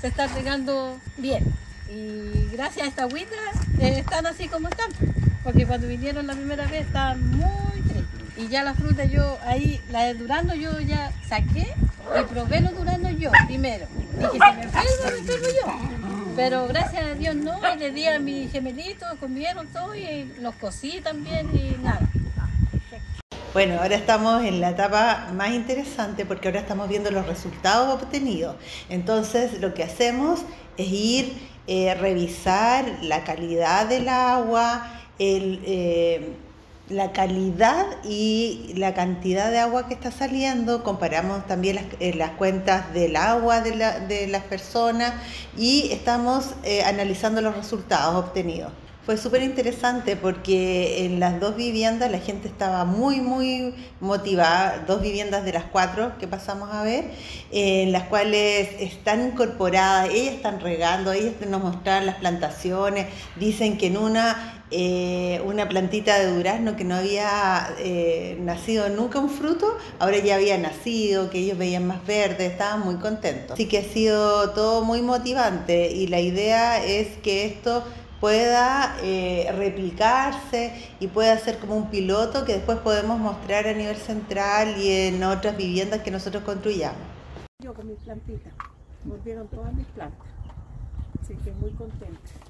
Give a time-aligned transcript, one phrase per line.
[0.00, 1.44] se está regando bien.
[1.88, 3.36] Y gracias a esta agüita
[3.80, 4.90] eh, están así como están.
[5.42, 8.04] Porque cuando vinieron la primera vez estaban muy tristes.
[8.36, 11.74] Y ya la fruta yo ahí, la de Durando yo ya saqué
[12.18, 13.86] y probé los Durando yo primero.
[14.18, 16.00] Dije, se me enfermo, me enfermo yo.
[16.36, 20.54] Pero gracias a Dios no, y le di a mis gemelitos, comieron todo y los
[20.54, 22.08] cocí también y nada.
[23.52, 28.54] Bueno, ahora estamos en la etapa más interesante porque ahora estamos viendo los resultados obtenidos.
[28.88, 30.42] Entonces lo que hacemos
[30.76, 31.32] es ir,
[31.66, 36.32] eh, revisar la calidad del agua, eh,
[36.90, 42.92] la calidad y la cantidad de agua que está saliendo, comparamos también las, eh, cuentas
[42.94, 45.14] del agua de las personas
[45.56, 48.70] y estamos eh, analizando los resultados obtenidos.
[49.06, 55.00] Fue súper interesante porque en las dos viviendas la gente estaba muy, muy motivada, dos
[55.00, 57.10] viviendas de las cuatro que pasamos a ver,
[57.50, 63.86] en las cuales están incorporadas, ellas están regando, ellas nos mostraron las plantaciones, dicen que
[63.86, 69.78] en una, eh, una plantita de durazno que no había eh, nacido nunca un fruto,
[69.98, 73.52] ahora ya había nacido, que ellos veían más verde, estaban muy contentos.
[73.52, 77.82] Así que ha sido todo muy motivante y la idea es que esto
[78.20, 83.96] pueda eh, replicarse y pueda ser como un piloto que después podemos mostrar a nivel
[83.96, 87.00] central y en otras viviendas que nosotros construyamos.
[87.62, 88.52] Yo con mis plantitas,
[89.04, 90.28] volvieron todas mis plantas,
[91.22, 92.49] así que muy contenta.